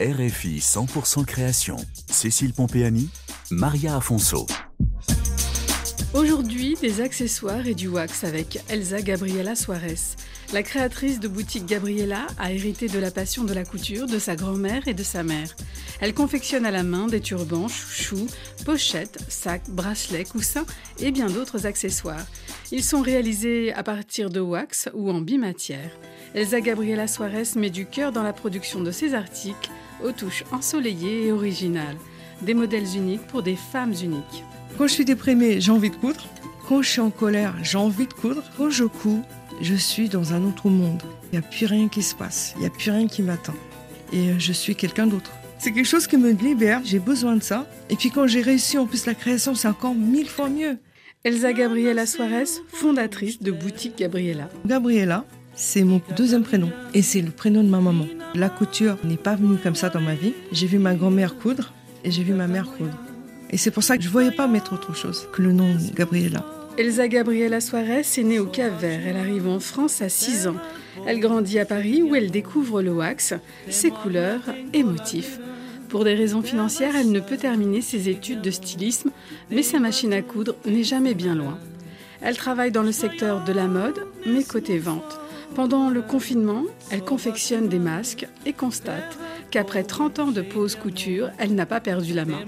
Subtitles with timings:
[0.00, 1.76] RFI 100% création.
[2.08, 3.08] Cécile Pompéani,
[3.50, 4.46] Maria Afonso.
[6.14, 9.98] Aujourd'hui, des accessoires et du wax avec Elsa Gabriela Suarez.
[10.52, 14.36] La créatrice de boutique Gabriela a hérité de la passion de la couture de sa
[14.36, 15.56] grand-mère et de sa mère.
[16.00, 18.28] Elle confectionne à la main des turbans, chouchous,
[18.64, 20.66] pochettes, sacs, bracelets, coussins
[21.00, 22.26] et bien d'autres accessoires.
[22.70, 25.90] Ils sont réalisés à partir de wax ou en bimatière.
[26.34, 29.70] Elsa Gabriela Suarez met du cœur dans la production de ses articles
[30.04, 31.96] aux touches ensoleillées et originales.
[32.42, 34.44] Des modèles uniques pour des femmes uniques.
[34.76, 36.24] Quand je suis déprimée, j'ai envie de coudre.
[36.68, 38.42] Quand je suis en colère, j'ai envie de coudre.
[38.56, 39.22] Quand je couds,
[39.60, 41.02] je suis dans un autre monde.
[41.32, 42.52] Il n'y a plus rien qui se passe.
[42.56, 43.54] Il n'y a plus rien qui m'attend.
[44.12, 45.32] Et euh, je suis quelqu'un d'autre.
[45.58, 46.80] C'est quelque chose qui me libère.
[46.84, 47.66] J'ai besoin de ça.
[47.90, 50.78] Et puis quand j'ai réussi en plus la création, c'est encore mille fois mieux.
[51.24, 54.48] Elsa Gabriela Suarez, fondatrice de Boutique Gabriela.
[54.64, 55.24] Gabriela,
[55.58, 56.70] c'est mon deuxième prénom.
[56.94, 58.06] Et c'est le prénom de ma maman.
[58.34, 60.32] La couture n'est pas venue comme ça dans ma vie.
[60.52, 61.72] J'ai vu ma grand-mère coudre
[62.04, 62.96] et j'ai vu ma mère coudre.
[63.50, 65.76] Et c'est pour ça que je ne voyais pas mettre autre chose que le nom
[65.94, 66.46] Gabriela.
[66.78, 69.00] Elsa Gabriela Suarez est née au Cap-Vert.
[69.04, 70.56] Elle arrive en France à 6 ans.
[71.06, 73.34] Elle grandit à Paris où elle découvre le wax,
[73.68, 75.40] ses couleurs et motifs.
[75.88, 79.10] Pour des raisons financières, elle ne peut terminer ses études de stylisme,
[79.50, 81.58] mais sa machine à coudre n'est jamais bien loin.
[82.20, 85.18] Elle travaille dans le secteur de la mode, mais côté vente.
[85.54, 89.18] Pendant le confinement, elle confectionne des masques et constate
[89.50, 92.40] qu'après 30 ans de pause couture, elle n'a pas perdu la main.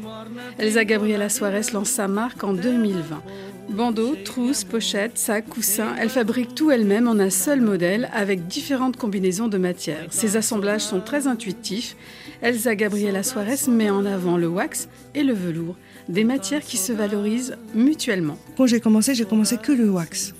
[0.59, 3.23] Elsa Gabriela Suarez lance sa marque en 2020.
[3.71, 8.97] Bandeaux, trousses, pochettes, sacs, coussins, elle fabrique tout elle-même en un seul modèle avec différentes
[8.97, 10.07] combinaisons de matières.
[10.11, 11.97] Ses assemblages sont très intuitifs.
[12.43, 15.77] Elsa Gabriela Suarez met en avant le wax et le velours,
[16.09, 18.39] des matières qui se valorisent mutuellement.
[18.57, 20.35] Quand j'ai commencé, j'ai commencé que le wax.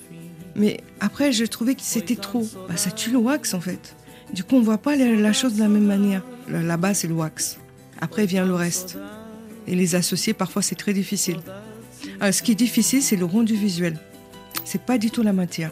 [0.55, 2.47] Mais après, je trouvais que c'était trop.
[2.67, 3.95] Bah, ça tue le wax en fait.
[4.33, 6.23] Du coup, on voit pas la chose de la même manière.
[6.47, 7.57] La base, c'est le wax.
[7.99, 8.97] Après vient le reste.
[9.67, 11.39] Et les associer, parfois, c'est très difficile.
[12.19, 13.97] Alors, ce qui est difficile, c'est le rendu visuel.
[14.63, 15.71] C'est pas du tout la matière.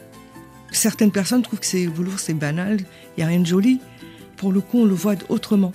[0.71, 2.79] Certaines personnes trouvent que c'est velours, c'est banal,
[3.17, 3.79] il y a rien de joli.
[4.37, 5.71] Pour le coup, on le voit autrement.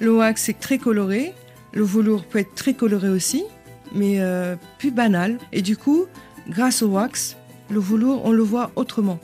[0.00, 1.32] Le wax, c'est très coloré.
[1.72, 3.44] Le velours peut être très coloré aussi,
[3.94, 5.38] mais euh, plus banal.
[5.52, 6.06] Et du coup,
[6.48, 7.36] grâce au wax,
[7.72, 9.18] le velours, on le voit autrement.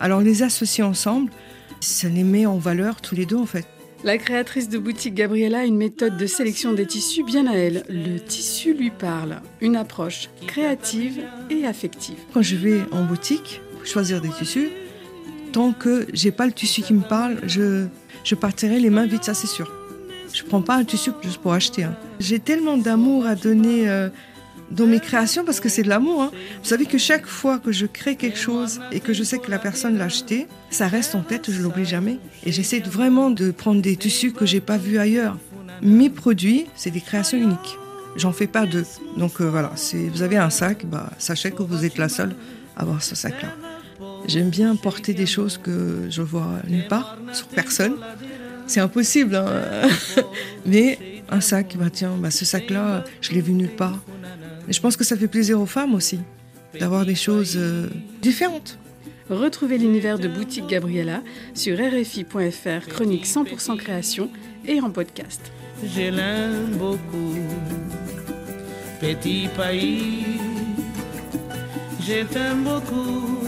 [0.00, 1.30] Alors les associer ensemble,
[1.80, 3.66] ça les met en valeur tous les deux en fait.
[4.04, 7.82] La créatrice de boutique Gabriella a une méthode de sélection des tissus bien à elle.
[7.88, 12.18] Le tissu lui parle, une approche créative et affective.
[12.34, 14.68] Quand je vais en boutique choisir des tissus,
[15.52, 17.86] tant que j'ai pas le tissu qui me parle, je,
[18.22, 19.72] je partirai les mains vides, ça c'est sûr.
[20.32, 21.84] Je prends pas un tissu juste pour acheter.
[21.84, 21.96] Hein.
[22.20, 24.10] J'ai tellement d'amour à donner euh,
[24.70, 26.22] dans mes créations parce que c'est de l'amour.
[26.22, 26.30] Hein.
[26.62, 29.50] Vous savez que chaque fois que je crée quelque chose et que je sais que
[29.50, 32.18] la personne l'a acheté, ça reste en tête, je l'oublie jamais.
[32.44, 35.36] Et j'essaie vraiment de prendre des tissus que j'ai pas vus ailleurs.
[35.82, 37.78] Mes produits, c'est des créations uniques.
[38.16, 38.86] J'en fais pas deux.
[39.16, 42.34] Donc euh, voilà, si vous avez un sac, bah, sachez que vous êtes la seule
[42.76, 43.50] à avoir ce sac-là.
[44.26, 47.96] J'aime bien porter des choses que je vois nulle part, sur personne.
[48.66, 49.46] C'est impossible, hein
[50.66, 54.00] mais un sac, bah tiens, bah ce sac-là, je l'ai vu nulle part.
[54.68, 56.20] Et je pense que ça fait plaisir aux femmes aussi
[56.78, 57.88] d'avoir des choses euh,
[58.20, 58.78] différentes.
[59.30, 61.22] Retrouvez l'univers de Boutique Gabriella
[61.54, 64.30] sur rfi.fr, chronique 100% création
[64.64, 65.40] et en podcast.
[65.82, 67.34] Je l'aime beaucoup,
[69.00, 70.38] petit pays.
[72.00, 73.38] Je t'aime beaucoup,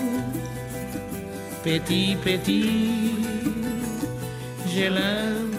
[1.63, 3.13] petit, petit.
[4.67, 5.51] Je l'aime